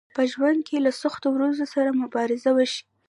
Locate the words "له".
0.85-0.91